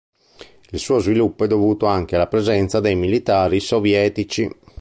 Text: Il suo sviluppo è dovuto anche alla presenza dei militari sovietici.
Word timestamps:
Il 0.71 0.79
suo 0.79 0.97
sviluppo 0.97 1.43
è 1.43 1.47
dovuto 1.47 1.85
anche 1.85 2.15
alla 2.15 2.25
presenza 2.27 2.79
dei 2.79 2.95
militari 2.95 3.59
sovietici. 3.59 4.49